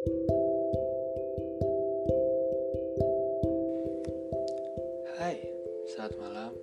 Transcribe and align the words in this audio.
Hai, 0.00 0.16
selamat 5.92 6.14
malam 6.16 6.56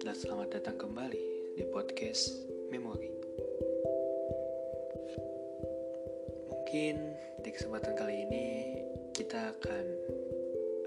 dan 0.00 0.16
selamat 0.16 0.48
datang 0.56 0.80
kembali 0.80 1.60
di 1.60 1.64
podcast 1.68 2.40
Memori. 2.72 3.12
Mungkin 6.48 6.96
di 7.44 7.50
kesempatan 7.52 7.92
kali 8.00 8.24
ini 8.24 8.46
kita 9.12 9.52
akan 9.60 9.84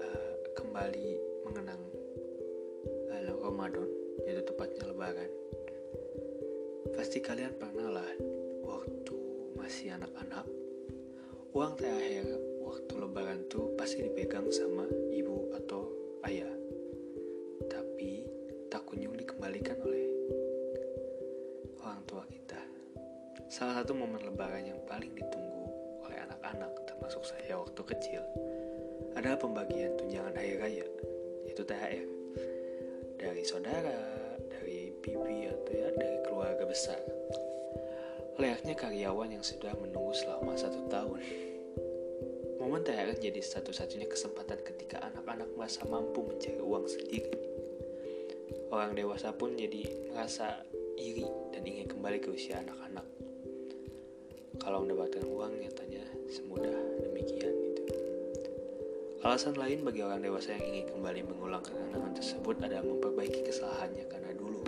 uh, 0.02 0.34
kembali 0.58 1.08
mengenang 1.46 1.82
uh, 3.06 3.38
Ramadan, 3.38 3.86
yaitu 4.26 4.42
tepatnya 4.42 4.90
Lebaran. 4.90 5.30
Pasti 6.98 7.22
kalian 7.22 7.54
pernah 7.54 8.02
lah 8.02 8.10
waktu 8.66 9.14
masih 9.54 9.94
anak-anak, 9.94 10.42
uang 11.54 11.78
THR 11.78 12.26
waktu 12.66 12.92
Lebaran 12.98 13.46
tuh 13.46 13.78
pasti 13.78 14.02
dipegang 14.02 14.50
sama 14.50 14.90
ibu 15.14 15.54
atau 15.54 15.86
ayah 16.26 16.50
tapi 17.70 18.26
tak 18.66 18.82
kunjung 18.82 19.14
dikembalikan 19.14 19.78
oleh 19.86 20.02
orang 21.78 22.02
tua 22.10 22.26
kita. 22.26 22.58
Salah 23.46 23.78
satu 23.78 23.94
momen 23.94 24.26
lebaran 24.26 24.66
yang 24.66 24.82
paling 24.90 25.14
ditunggu 25.14 25.70
oleh 26.02 26.18
anak-anak, 26.26 26.74
termasuk 26.90 27.22
saya 27.22 27.54
waktu 27.54 27.82
kecil, 27.86 28.22
adalah 29.14 29.38
pembagian 29.38 29.94
tunjangan 29.94 30.34
hari 30.34 30.58
raya, 30.58 30.86
yaitu 31.46 31.62
THR. 31.62 32.08
Dari 33.14 33.42
saudara, 33.46 34.02
dari 34.50 34.90
bibi 34.98 35.46
atau 35.46 35.70
ya 35.70 35.94
dari 35.94 36.18
keluarga 36.26 36.66
besar. 36.66 37.13
Layaknya 38.40 38.74
karyawan 38.74 39.30
yang 39.34 39.44
sudah 39.44 39.72
menunggu 39.78 40.14
selama 40.14 40.58
satu 40.58 40.80
tahun. 40.90 41.20
Momen 42.58 42.80
THR 42.80 43.20
jadi 43.20 43.40
satu-satunya 43.44 44.08
kesempatan 44.08 44.62
ketika 44.64 45.04
anak-anak 45.04 45.52
merasa 45.54 45.84
mampu 45.84 46.24
mencari 46.24 46.58
uang 46.58 46.88
sendiri 46.88 47.54
Orang 48.74 48.98
dewasa 48.98 49.30
pun 49.30 49.54
jadi 49.54 49.86
merasa 50.10 50.66
iri 50.98 51.22
dan 51.54 51.62
ingin 51.62 51.86
kembali 51.86 52.18
ke 52.18 52.34
usia 52.34 52.58
anak-anak. 52.58 53.06
Kalau 54.58 54.82
mendapatkan 54.82 55.22
uang 55.22 55.62
nyatanya 55.62 56.02
semudah 56.26 56.74
demikian 57.06 57.54
gitu. 57.70 57.94
Alasan 59.22 59.54
lain 59.54 59.86
bagi 59.86 60.02
orang 60.02 60.26
dewasa 60.26 60.58
yang 60.58 60.66
ingin 60.74 60.90
kembali 60.90 61.22
mengulang 61.22 61.62
kenangan 61.62 62.18
tersebut 62.18 62.66
adalah 62.66 62.82
memperbaiki 62.82 63.46
kesalahannya 63.46 64.10
karena 64.10 64.34
dulu 64.34 64.66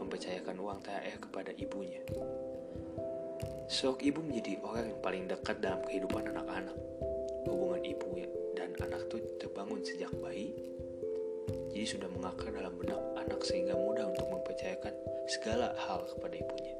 mempercayakan 0.00 0.56
uang 0.56 0.80
THR 0.80 1.20
kepada 1.20 1.52
ibunya. 1.52 2.00
Sok 3.72 4.04
ibu 4.04 4.20
menjadi 4.20 4.60
orang 4.60 4.92
yang 4.92 5.00
paling 5.00 5.24
dekat 5.32 5.56
dalam 5.64 5.80
kehidupan 5.88 6.28
anak-anak. 6.28 6.76
Hubungan 7.48 7.80
ibu 7.80 8.06
dan 8.52 8.76
anak 8.84 9.08
itu 9.08 9.16
terbangun 9.40 9.80
sejak 9.80 10.12
bayi 10.20 10.52
jadi 11.72 11.98
sudah 11.98 12.08
mengakar 12.14 12.52
dalam 12.52 12.76
benak 12.78 13.00
anak 13.18 13.40
sehingga 13.42 13.74
mudah 13.74 14.12
untuk 14.12 14.28
mempercayakan 14.28 14.94
segala 15.26 15.74
hal 15.74 16.04
kepada 16.04 16.34
ibunya. 16.38 16.76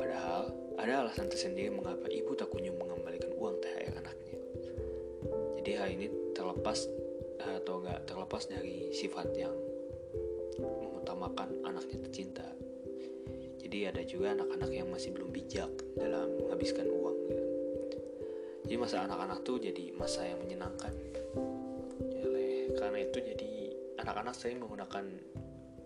Padahal 0.00 0.50
ada 0.80 1.06
alasan 1.06 1.28
tersendiri 1.28 1.70
mengapa 1.70 2.08
ibu 2.08 2.32
tak 2.32 2.48
kunjung 2.48 2.80
mengembalikan 2.80 3.30
uang 3.36 3.60
THR 3.60 3.92
anaknya. 4.02 4.36
Jadi 5.60 5.70
hal 5.78 5.88
ini 5.94 6.06
terlepas 6.32 6.90
atau 7.38 7.84
enggak 7.84 8.08
terlepas 8.08 8.42
dari 8.48 8.90
sifat 8.90 9.28
yang 9.36 9.54
mengutamakan 10.58 11.60
anaknya 11.62 12.02
tercinta. 12.08 12.65
Jadi 13.66 13.78
ada 13.90 14.02
juga 14.06 14.30
anak-anak 14.38 14.70
yang 14.70 14.86
masih 14.94 15.10
belum 15.10 15.34
bijak 15.34 15.70
dalam 15.98 16.30
menghabiskan 16.38 16.86
uang. 16.86 17.18
Gitu. 17.82 17.98
Jadi 18.66 18.74
masa 18.78 19.02
anak-anak 19.02 19.42
tuh 19.42 19.58
jadi 19.58 19.90
masa 19.98 20.22
yang 20.22 20.38
menyenangkan 20.38 20.94
karena 22.76 22.98
itu 23.02 23.18
jadi 23.24 23.52
anak-anak 24.04 24.34
sering 24.36 24.60
menggunakan 24.60 25.04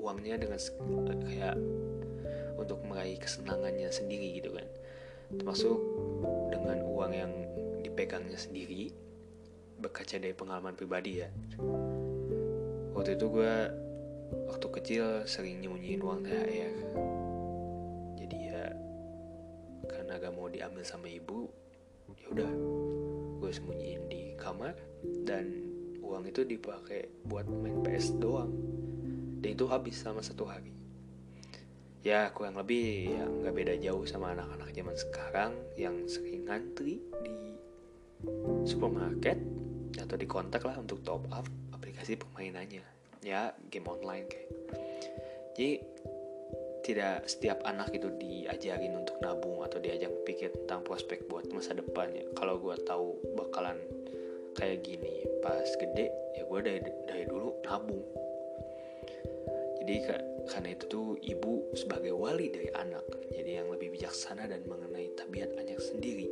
uangnya 0.03 0.37
dengan 0.43 0.59
kayak 1.23 1.57
untuk 2.59 2.83
meraih 2.85 3.17
kesenangannya 3.17 3.89
sendiri 3.95 4.43
gitu 4.43 4.51
kan 4.53 4.67
termasuk 5.31 5.79
dengan 6.51 6.83
uang 6.83 7.13
yang 7.15 7.33
dipegangnya 7.87 8.37
sendiri 8.37 8.91
berkaca 9.79 10.19
dari 10.19 10.35
pengalaman 10.35 10.75
pribadi 10.75 11.23
ya 11.23 11.29
waktu 12.93 13.15
itu 13.17 13.27
gue 13.31 13.55
waktu 14.51 14.67
kecil 14.81 15.05
sering 15.25 15.63
nyembunyiin 15.63 16.03
uang 16.03 16.27
THR 16.27 16.75
gak 20.19 20.35
mau 20.35 20.51
diambil 20.51 20.83
sama 20.83 21.07
ibu 21.07 21.47
ya 22.19 22.27
udah 22.35 22.51
gue 23.39 23.51
sembunyiin 23.55 24.03
di 24.11 24.23
kamar 24.35 24.75
dan 25.23 25.71
uang 26.11 26.27
itu 26.27 26.43
dipakai 26.43 27.07
buat 27.23 27.47
main 27.47 27.81
PS 27.87 28.19
doang. 28.19 28.51
Dan 29.41 29.57
itu 29.57 29.65
habis 29.71 29.97
sama 29.97 30.21
satu 30.21 30.45
hari. 30.45 30.75
Ya 32.03 32.33
kurang 32.35 32.59
lebih 32.59 33.15
ya 33.15 33.25
nggak 33.29 33.55
beda 33.55 33.75
jauh 33.79 34.05
sama 34.09 34.33
anak-anak 34.35 34.73
zaman 34.73 34.97
sekarang 34.97 35.53
yang 35.77 35.97
sering 36.09 36.49
ngantri 36.49 36.99
di 37.23 37.37
supermarket 38.65 39.37
atau 39.97 40.17
di 40.17 40.27
kontak 40.29 40.65
lah 40.65 40.77
untuk 40.81 41.05
top 41.05 41.25
up 41.31 41.47
aplikasi 41.73 42.19
permainannya. 42.19 42.85
Ya 43.23 43.53
game 43.71 43.87
online 43.87 44.27
kayak. 44.29 44.51
Jadi 45.57 45.73
tidak 46.81 47.29
setiap 47.29 47.61
anak 47.69 47.93
itu 47.93 48.09
diajarin 48.17 48.97
untuk 48.97 49.17
nabung 49.21 49.61
atau 49.65 49.79
diajak 49.81 50.11
berpikir 50.21 50.53
tentang 50.65 50.81
prospek 50.85 51.29
buat 51.29 51.49
masa 51.53 51.77
depannya. 51.77 52.25
Kalau 52.37 52.57
gue 52.57 52.77
tahu 52.85 53.17
bakalan 53.37 53.77
kayak 54.57 54.83
gini 54.83 55.25
pas 55.41 55.69
gede 55.79 56.11
ya 56.37 56.43
gue 56.45 56.61
dari 56.61 56.81
dari 57.07 57.25
dulu 57.29 57.61
nabung. 57.65 58.05
Jadi 59.81 59.95
karena 60.51 60.69
itu 60.77 60.85
tuh 60.89 61.09
ibu 61.25 61.73
sebagai 61.73 62.13
wali 62.13 62.53
dari 62.53 62.69
anak 62.77 63.05
jadi 63.33 63.65
yang 63.65 63.73
lebih 63.73 63.95
bijaksana 63.97 64.45
dan 64.51 64.61
mengenai 64.69 65.09
tabiat 65.17 65.57
anak 65.57 65.81
sendiri 65.81 66.29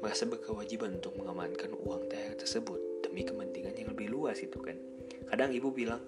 merasa 0.00 0.24
berkewajiban 0.24 0.96
untuk 0.96 1.12
mengamankan 1.20 1.76
uang 1.76 2.08
THR 2.08 2.34
tersebut 2.40 3.04
demi 3.04 3.20
kepentingan 3.20 3.76
yang 3.76 3.92
lebih 3.92 4.08
luas 4.08 4.40
itu 4.40 4.56
kan. 4.56 4.76
Kadang 5.28 5.52
ibu 5.52 5.68
bilang 5.68 6.00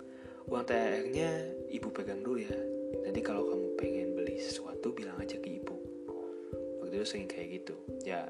uang 0.49 0.65
THR-nya 0.65 1.31
ibu 1.71 1.88
pegang 1.93 2.25
dulu 2.25 2.41
ya 2.41 2.81
nanti 3.00 3.20
kalau 3.25 3.48
kamu 3.48 3.66
pengen 3.80 4.08
beli 4.12 4.36
sesuatu 4.36 4.92
bilang 4.92 5.16
aja 5.16 5.41
ke 5.41 5.48
ibu. 5.48 5.76
Waktu 6.84 6.94
itu 7.00 7.06
sering 7.08 7.28
kayak 7.30 7.48
gitu. 7.62 7.75
Ya 8.04 8.28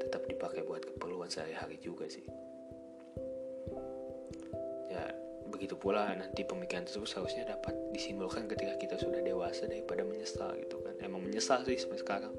tetap 0.00 0.28
dipakai 0.28 0.64
buat 0.68 0.84
keperluan 0.84 1.32
sehari-hari 1.32 1.80
juga 1.80 2.04
sih. 2.08 2.24
Ya 4.92 5.16
begitu 5.48 5.76
pula 5.76 6.12
nanti 6.12 6.44
pemikiran 6.44 6.84
tersebut 6.84 7.08
seharusnya 7.08 7.52
dapat 7.56 7.72
disimbolkan 7.92 8.48
ketika 8.48 8.76
kita 8.76 8.96
sudah 9.00 9.20
dewasa 9.24 9.68
daripada 9.68 10.04
menyesal 10.04 10.52
gitu 10.60 10.80
kan. 10.80 10.96
Emang 11.00 11.24
menyesal 11.24 11.64
sih 11.64 11.80
sampai 11.80 12.00
sekarang. 12.00 12.34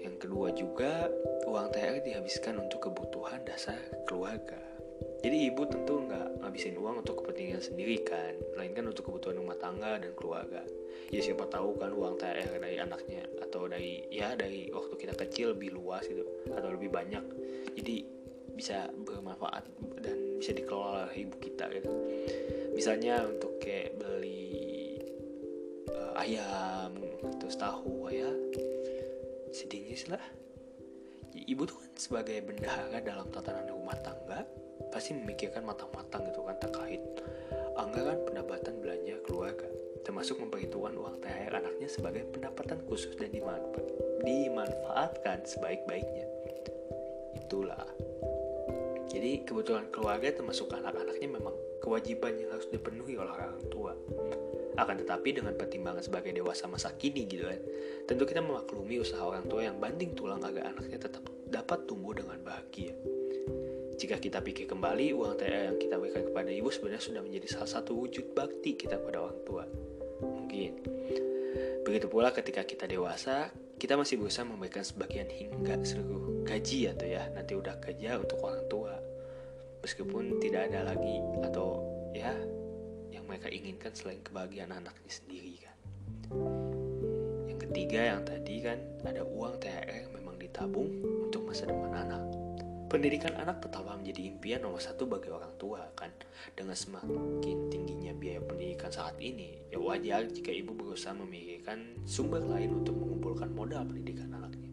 Yang 0.00 0.16
kedua 0.24 0.48
juga 0.56 1.08
uang 1.48 1.72
THR 1.72 2.04
dihabiskan 2.04 2.60
untuk 2.60 2.88
kebutuhan 2.88 3.44
dasar 3.44 3.76
keluarga 4.04 4.67
jadi 5.18 5.50
ibu 5.50 5.66
tentu 5.66 6.06
nggak 6.06 6.46
ngabisin 6.46 6.78
uang 6.78 7.02
untuk 7.02 7.22
kepentingan 7.22 7.58
sendiri 7.58 8.06
kan 8.06 8.38
melainkan 8.54 8.86
untuk 8.86 9.10
kebutuhan 9.10 9.42
rumah 9.42 9.58
tangga 9.58 9.98
dan 9.98 10.14
keluarga. 10.14 10.62
Ya 11.10 11.18
siapa 11.18 11.50
tahu 11.50 11.74
kan 11.74 11.90
uang 11.90 12.22
THR 12.22 12.62
dari 12.62 12.78
anaknya 12.78 13.26
atau 13.42 13.66
dari 13.66 14.06
ya 14.14 14.38
dari 14.38 14.70
waktu 14.70 14.94
kita 14.94 15.18
kecil 15.18 15.58
lebih 15.58 15.74
luas 15.74 16.06
gitu 16.06 16.22
atau 16.54 16.70
lebih 16.70 16.94
banyak. 16.94 17.24
Jadi 17.74 18.06
bisa 18.54 18.86
bermanfaat 18.94 19.66
dan 20.06 20.38
bisa 20.38 20.54
dikelola 20.54 21.10
oleh 21.10 21.26
ibu 21.26 21.36
kita 21.42 21.66
gitu. 21.74 21.90
Misalnya 22.78 23.26
untuk 23.26 23.58
kayak 23.58 23.98
beli 23.98 25.02
uh, 25.90 26.14
ayam 26.14 26.94
terus 27.42 27.58
tahu 27.58 28.06
ya. 28.14 28.30
Sedihnya 29.50 30.14
lah 30.14 30.37
ibu 31.48 31.64
tuh 31.64 31.80
kan 31.80 31.92
sebagai 31.96 32.44
bendahara 32.44 33.00
dalam 33.00 33.24
tatanan 33.32 33.72
rumah 33.72 33.96
tangga 34.04 34.44
pasti 34.92 35.16
memikirkan 35.16 35.64
matang-matang 35.64 36.28
gitu 36.28 36.44
kan 36.44 36.60
terkait 36.60 37.00
anggaran 37.80 38.20
pendapatan 38.28 38.76
belanja 38.84 39.16
keluarga 39.24 39.64
termasuk 40.04 40.36
memperhitungkan 40.44 40.92
uang 40.92 41.16
THR 41.24 41.56
anaknya 41.56 41.88
sebagai 41.88 42.28
pendapatan 42.28 42.84
khusus 42.84 43.16
dan 43.16 43.32
dimanfaatkan 44.20 45.48
sebaik-baiknya 45.48 46.28
itulah 47.32 47.88
jadi 49.08 49.40
kebutuhan 49.48 49.88
keluarga 49.88 50.28
termasuk 50.36 50.68
anak-anaknya 50.68 51.28
memang 51.32 51.56
kewajiban 51.80 52.36
yang 52.36 52.52
harus 52.52 52.68
dipenuhi 52.68 53.16
oleh 53.16 53.32
orang 53.32 53.56
tua. 53.72 53.96
Akan 54.78 54.94
tetapi 54.94 55.34
dengan 55.34 55.58
pertimbangan 55.58 56.06
sebagai 56.06 56.30
dewasa 56.30 56.70
masa 56.70 56.94
kini 56.94 57.26
gitu 57.26 57.50
kan, 57.50 57.58
tentu 58.06 58.22
kita 58.22 58.38
memaklumi 58.38 59.02
usaha 59.02 59.18
orang 59.26 59.50
tua 59.50 59.66
yang 59.66 59.82
banding 59.82 60.14
tulang 60.14 60.38
agar 60.46 60.70
anaknya 60.70 61.02
tetap 61.02 61.26
dapat 61.50 61.84
tumbuh 61.90 62.14
dengan 62.14 62.38
bahagia. 62.46 62.94
Jika 63.98 64.22
kita 64.22 64.38
pikir 64.38 64.70
kembali, 64.70 65.10
uang 65.10 65.34
THR 65.34 65.74
yang 65.74 65.78
kita 65.82 65.98
berikan 65.98 66.22
kepada 66.30 66.54
ibu 66.54 66.70
sebenarnya 66.70 67.02
sudah 67.02 67.20
menjadi 67.26 67.58
salah 67.58 67.70
satu 67.82 67.98
wujud 67.98 68.30
bakti 68.30 68.78
kita 68.78 68.94
pada 69.02 69.26
orang 69.26 69.42
tua. 69.42 69.66
Mungkin. 70.22 70.72
Begitu 71.82 72.06
pula 72.06 72.30
ketika 72.30 72.62
kita 72.62 72.86
dewasa, 72.86 73.50
kita 73.74 73.98
masih 73.98 74.22
berusaha 74.22 74.46
memberikan 74.46 74.86
sebagian 74.86 75.26
hingga 75.26 75.82
seluruh 75.82 76.46
gaji 76.46 76.90
atau 76.94 77.06
ya 77.06 77.26
nanti 77.34 77.58
udah 77.58 77.76
kerja 77.82 78.18
untuk 78.18 78.38
orang 78.42 78.64
tua 78.66 78.94
meskipun 79.82 80.42
tidak 80.42 80.72
ada 80.72 80.90
lagi 80.90 81.16
atau 81.46 81.86
ya 82.10 82.34
mereka 83.28 83.52
inginkan 83.52 83.92
selain 83.92 84.24
kebahagiaan 84.24 84.72
anaknya 84.72 85.12
sendiri 85.12 85.60
kan. 85.60 85.76
Yang 87.44 87.58
ketiga 87.68 88.00
yang 88.16 88.22
tadi 88.24 88.64
kan 88.64 88.80
ada 89.04 89.22
uang 89.22 89.60
THR 89.60 90.08
memang 90.16 90.40
ditabung 90.40 90.88
untuk 91.28 91.44
masa 91.44 91.68
depan 91.68 91.92
anak. 91.92 92.24
Pendidikan 92.88 93.36
anak 93.36 93.60
tetaplah 93.60 94.00
menjadi 94.00 94.32
impian 94.32 94.64
nomor 94.64 94.80
satu 94.80 95.04
bagi 95.04 95.28
orang 95.28 95.52
tua 95.60 95.84
kan. 95.92 96.08
Dengan 96.56 96.72
semakin 96.72 97.68
tingginya 97.68 98.16
biaya 98.16 98.40
pendidikan 98.40 98.88
saat 98.88 99.20
ini 99.20 99.60
ya 99.68 99.76
wajar 99.76 100.24
jika 100.32 100.48
ibu 100.48 100.72
berusaha 100.72 101.12
memikirkan 101.12 102.00
sumber 102.08 102.40
lain 102.40 102.80
untuk 102.80 102.96
mengumpulkan 102.96 103.52
modal 103.52 103.84
pendidikan 103.84 104.32
anaknya. 104.32 104.72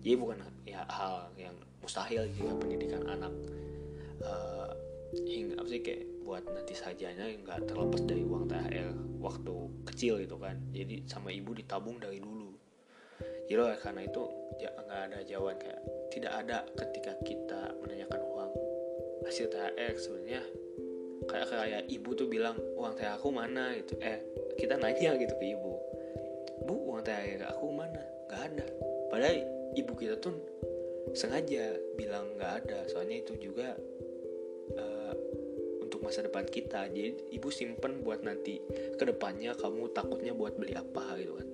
Jadi 0.00 0.14
bukan 0.14 0.38
ya 0.62 0.86
hal 0.86 1.26
yang 1.34 1.58
mustahil 1.82 2.30
jika 2.38 2.54
pendidikan 2.54 3.02
anak 3.10 3.34
uh, 4.22 4.70
hingga 5.14 5.58
apa 5.58 5.68
sih 5.68 5.82
kayak 5.82 6.02
buat 6.22 6.46
nanti 6.46 6.74
sajanya 6.78 7.26
nggak 7.42 7.66
terlepas 7.66 8.06
dari 8.06 8.22
uang 8.22 8.46
THR 8.46 8.94
waktu 9.18 9.54
kecil 9.90 10.22
gitu 10.22 10.38
kan. 10.38 10.56
Jadi 10.70 11.04
sama 11.10 11.34
ibu 11.34 11.50
ditabung 11.50 11.98
dari 11.98 12.22
dulu. 12.22 12.54
Jadi 13.50 13.58
karena 13.82 14.06
itu 14.06 14.22
ya 14.62 14.70
nggak 14.70 15.00
ada 15.10 15.18
jawaban 15.26 15.58
kayak 15.58 15.80
tidak 16.14 16.32
ada 16.38 16.58
ketika 16.78 17.12
kita 17.26 17.60
menanyakan 17.82 18.20
uang 18.22 18.50
hasil 19.26 19.50
THR 19.50 19.94
sebenarnya. 19.98 20.42
Kayak 21.26 21.46
kayak 21.52 21.82
ibu 21.90 22.10
tuh 22.14 22.26
bilang 22.30 22.56
uang 22.78 22.94
THR 22.94 23.18
aku 23.18 23.28
mana? 23.34 23.74
Gitu. 23.74 23.98
Eh 23.98 24.22
kita 24.54 24.78
nanya 24.78 25.18
gitu 25.18 25.34
ke 25.34 25.44
ibu. 25.50 25.74
Bu 26.62 26.74
uang 26.94 27.02
THR 27.02 27.50
aku 27.50 27.66
mana? 27.74 28.02
Nggak 28.30 28.40
ada. 28.54 28.66
Padahal 29.10 29.36
ibu 29.74 29.92
kita 29.98 30.14
tuh 30.22 30.38
sengaja 31.18 31.74
bilang 31.98 32.38
nggak 32.38 32.52
ada. 32.64 32.86
Soalnya 32.86 33.26
itu 33.26 33.34
juga 33.42 33.74
masa 36.10 36.26
depan 36.26 36.44
kita. 36.50 36.90
Jadi 36.90 37.30
ibu 37.30 37.48
simpen 37.54 38.02
buat 38.02 38.26
nanti 38.26 38.58
ke 38.98 39.04
depannya 39.06 39.54
kamu 39.54 39.94
takutnya 39.94 40.34
buat 40.34 40.58
beli 40.58 40.74
apa 40.74 41.14
gitu 41.22 41.38
kan. 41.38 41.48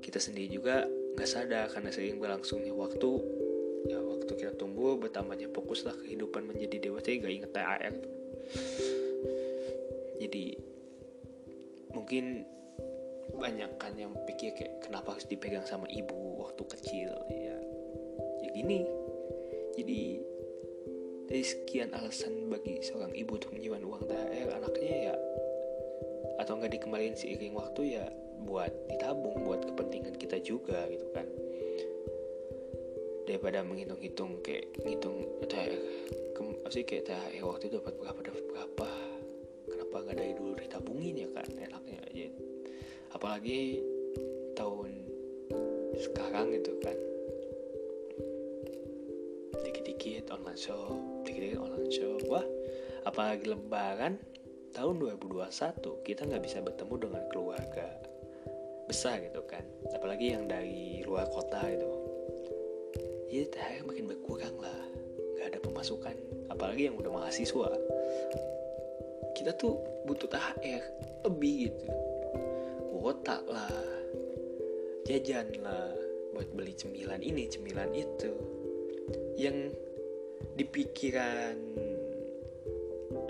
Kita 0.00 0.16
sendiri 0.16 0.48
juga 0.48 0.88
nggak 0.88 1.28
sadar 1.28 1.68
karena 1.68 1.92
sering 1.92 2.16
berlangsungnya 2.16 2.72
waktu 2.72 3.10
ya 3.92 4.00
waktu 4.00 4.32
kita 4.36 4.56
tumbuh 4.56 4.96
bertambahnya 4.96 5.52
fokuslah 5.52 5.96
kehidupan 6.04 6.44
menjadi 6.48 6.88
dewasa 6.88 7.16
gak 7.16 7.32
inget 7.32 7.52
THR 7.52 7.94
jadi 10.20 10.52
mungkin 11.96 12.44
banyak 13.40 13.70
kan 13.80 13.96
yang 13.96 14.12
pikir 14.28 14.52
kayak 14.52 14.84
kenapa 14.84 15.16
harus 15.16 15.24
dipegang 15.24 15.64
sama 15.64 15.88
ibu 15.88 16.44
waktu 16.44 16.62
kecil 16.76 17.10
ya. 17.32 17.56
Ya 18.44 18.48
gini. 18.52 18.84
Jadi 19.80 20.20
dari 21.30 21.46
sekian 21.46 21.94
alasan 21.94 22.50
bagi 22.50 22.82
seorang 22.82 23.14
ibu 23.14 23.38
untuk 23.38 23.54
menyimpan 23.54 23.86
uang 23.86 24.02
THR. 24.10 24.50
Anaknya 24.50 25.14
ya 25.14 25.14
atau 26.42 26.58
nggak 26.58 26.74
dikembalikan 26.74 27.14
seiring 27.14 27.54
waktu 27.54 28.00
ya 28.00 28.10
buat 28.42 28.72
ditabung 28.90 29.46
buat 29.46 29.62
kepentingan 29.62 30.18
kita 30.18 30.42
juga 30.42 30.90
gitu 30.90 31.06
kan. 31.14 31.30
Daripada 33.30 33.62
menghitung-hitung 33.62 34.42
kayak 34.42 34.74
ngitung 34.82 35.22
THR 35.46 35.78
ke, 36.34 36.42
sih 36.74 36.82
kayak 36.82 37.06
THR 37.06 37.46
waktu 37.46 37.70
itu 37.70 37.78
dapat 37.78 37.94
berapa 37.94 38.20
dapat 38.26 38.44
berapa. 38.50 38.90
Kenapa 39.70 39.96
nggak 40.02 40.16
dari 40.18 40.32
dulu 40.34 40.52
ditabungin 40.58 41.14
ya 41.14 41.28
kan 41.30 41.46
enaknya 41.46 41.98
aja. 42.10 42.28
Apalagi 43.14 43.78
tahun 44.58 45.06
sekarang 45.94 46.58
gitu 46.58 46.74
kan 46.82 46.98
dikit-dikit 50.00 50.32
online 50.32 50.56
shop 50.56 50.96
dikit-dikit 51.28 51.60
online 51.60 51.92
shop. 51.92 52.20
Wah 52.32 52.46
apalagi 53.04 53.52
lebaran 53.52 54.16
tahun 54.72 54.96
2021 54.96 56.08
kita 56.08 56.24
nggak 56.24 56.40
bisa 56.40 56.64
bertemu 56.64 56.94
dengan 57.04 57.22
keluarga 57.28 57.86
besar 58.88 59.20
gitu 59.20 59.44
kan. 59.44 59.62
Apalagi 59.92 60.32
yang 60.32 60.48
dari 60.48 61.04
luar 61.04 61.28
kota 61.28 61.60
gitu. 61.68 61.90
Jadi 63.30 63.46
THR 63.52 63.84
makin 63.86 64.08
berkurang 64.08 64.56
lah. 64.56 64.80
Nggak 65.36 65.46
ada 65.54 65.58
pemasukan. 65.62 66.16
Apalagi 66.50 66.90
yang 66.90 66.96
udah 66.98 67.12
mahasiswa. 67.14 67.70
Kita 69.36 69.54
tuh 69.54 69.78
butuh 70.08 70.26
THR 70.26 70.82
lebih 71.28 71.70
gitu. 71.70 71.86
Kuota 72.90 73.38
lah. 73.46 73.70
Jajan 75.06 75.54
lah. 75.62 75.94
Buat 76.34 76.50
beli 76.56 76.74
cemilan 76.74 77.22
ini 77.22 77.46
cemilan 77.46 77.94
itu. 77.94 78.34
Yang 79.38 79.70
dipikiran 80.56 81.56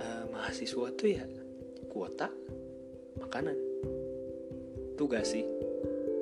uh, 0.00 0.24
mahasiswa 0.32 0.86
tuh 0.94 1.08
ya 1.08 1.24
kuota 1.90 2.30
makanan. 3.18 3.58
Tugas 4.94 5.32
sih? 5.32 5.44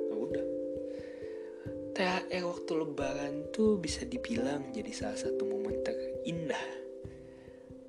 Nah, 0.09 0.17
udah. 0.17 0.45
THR 1.93 2.43
waktu 2.47 2.71
lebaran 2.79 3.33
tuh 3.51 3.75
bisa 3.77 4.07
dibilang 4.07 4.71
jadi 4.71 4.91
salah 4.95 5.19
satu 5.19 5.43
momen 5.43 5.83
terindah 5.83 6.65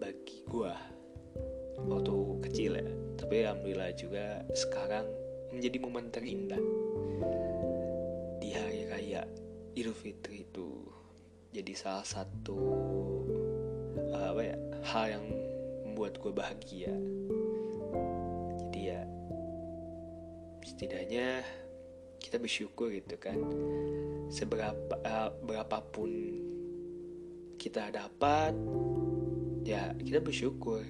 bagi 0.02 0.42
gua 0.48 0.74
waktu 1.86 2.12
kecil 2.48 2.80
ya. 2.80 2.88
Tapi 3.20 3.34
alhamdulillah 3.46 3.92
juga 3.94 4.42
sekarang 4.52 5.06
menjadi 5.54 5.76
momen 5.78 6.10
terindah 6.10 6.62
di 8.40 8.50
hari 8.54 8.88
raya 8.90 9.22
Idul 9.76 9.94
Fitri 9.94 10.42
itu 10.42 10.99
jadi 11.50 11.72
salah 11.74 12.06
satu 12.06 12.58
uh, 14.14 14.26
apa 14.30 14.42
ya 14.42 14.56
hal 14.86 15.04
yang 15.18 15.24
membuat 15.82 16.22
gue 16.22 16.30
bahagia. 16.30 16.94
Jadi 18.62 18.80
ya 18.86 19.02
setidaknya 20.62 21.42
kita 22.22 22.38
bersyukur 22.38 22.94
gitu 22.94 23.18
kan 23.18 23.34
seberapa 24.30 24.94
uh, 25.02 25.34
berapapun 25.42 26.38
kita 27.58 27.90
dapat 27.90 28.54
ya 29.66 29.90
kita 29.98 30.22
bersyukur. 30.22 30.86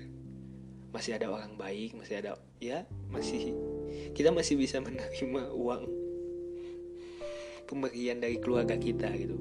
Masih 0.91 1.17
ada 1.17 1.31
orang 1.31 1.57
baik 1.57 1.97
masih 1.97 2.21
ada 2.21 2.37
ya 2.61 2.85
masih 3.09 3.57
kita 4.13 4.29
masih 4.35 4.59
bisa 4.61 4.83
menerima 4.83 5.55
uang 5.55 5.87
pemberian 7.65 8.19
dari 8.19 8.43
keluarga 8.43 8.75
kita 8.75 9.07
gitu 9.15 9.39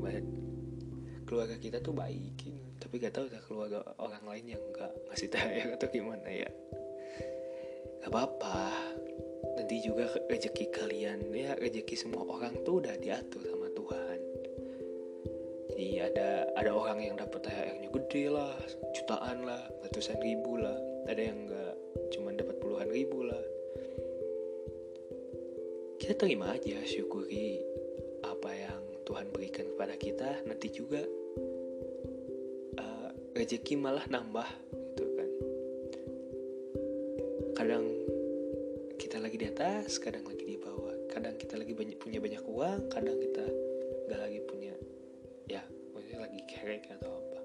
keluarga 1.30 1.62
kita 1.62 1.78
tuh 1.78 1.94
baik 1.94 2.42
gitu. 2.42 2.58
tapi 2.82 2.98
gak 2.98 3.14
tahu 3.14 3.30
udah 3.30 3.42
keluarga 3.46 3.80
orang 4.02 4.26
lain 4.26 4.58
yang 4.58 4.64
nggak 4.74 4.90
ngasih 5.14 5.30
tahu 5.30 5.50
atau 5.78 5.88
gimana 5.94 6.26
ya. 6.26 6.50
Gak 8.02 8.10
apa-apa. 8.10 8.74
Nanti 9.62 9.76
juga 9.86 10.10
rezeki 10.26 10.66
kalian 10.74 11.30
ya 11.30 11.54
rezeki 11.54 11.94
semua 11.94 12.26
orang 12.26 12.58
tuh 12.66 12.82
udah 12.82 12.98
diatur 12.98 13.46
sama 13.46 13.70
Tuhan. 13.78 14.20
Jadi 15.70 15.88
ada 16.02 16.50
ada 16.58 16.72
orang 16.74 16.98
yang 16.98 17.16
dapat 17.22 17.46
THR-nya 17.46 17.90
gede 17.94 18.26
lah 18.34 18.56
jutaan 18.98 19.46
lah 19.46 19.62
ratusan 19.86 20.18
ribu 20.26 20.58
lah. 20.58 20.76
Ada 21.06 21.22
yang 21.22 21.46
nggak 21.46 21.76
cuma 22.18 22.34
dapat 22.34 22.56
puluhan 22.58 22.90
ribu 22.90 23.22
lah. 23.22 23.44
Kita 26.02 26.18
terima 26.18 26.58
aja 26.58 26.82
syukuri 26.90 27.62
apa 28.26 28.50
yang 28.50 28.82
Tuhan 29.06 29.30
berikan 29.30 29.68
kepada 29.76 29.94
kita. 30.00 30.30
Nanti 30.48 30.72
juga 30.74 31.04
rezeki 33.40 33.80
malah 33.80 34.04
nambah 34.12 34.44
gitu 34.68 35.08
kan. 35.16 35.30
Kadang 37.56 37.88
kita 39.00 39.16
lagi 39.24 39.40
di 39.40 39.48
atas 39.48 39.96
kadang 39.96 40.28
lagi 40.28 40.44
di 40.44 40.60
bawah. 40.60 40.92
Kadang 41.08 41.40
kita 41.40 41.56
lagi 41.56 41.72
banyak 41.72 41.96
punya 41.96 42.20
banyak 42.20 42.44
uang 42.44 42.92
kadang 42.92 43.16
kita 43.16 43.48
nggak 44.12 44.20
lagi 44.20 44.40
punya 44.44 44.76
ya 45.48 45.64
maksudnya 45.96 46.20
lagi 46.28 46.42
kerek 46.52 46.92
atau 47.00 47.16
apa. 47.16 47.40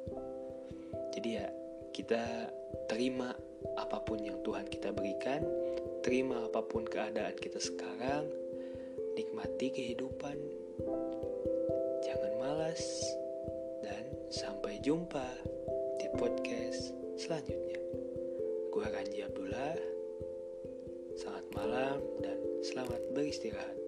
Jadi 1.15 1.29
ya 1.31 1.47
kita 1.95 2.51
terima 2.91 3.31
apa 3.79 4.03
pun 4.03 4.19
yang 4.19 4.43
Tuhan 4.43 4.67
kita 4.67 4.91
berikan 4.91 5.47
terima 6.03 6.43
apa 6.51 6.59
pun 6.67 6.83
keadaan 6.91 7.39
kita 7.39 7.63
sekarang 7.63 8.27
nikmati 9.15 9.71
kehidupan. 9.71 10.43
Jangan 12.03 12.33
malas 12.43 12.83
dan 13.87 14.11
sampai 14.35 14.83
jumpa 14.83 15.44
podcast 16.15 16.95
selanjutnya. 17.19 17.79
Gue 18.71 18.87
Kanji 18.87 19.23
Abdullah. 19.27 19.77
Selamat 21.15 21.47
malam 21.55 21.99
dan 22.23 22.39
selamat 22.63 23.01
beristirahat 23.15 23.84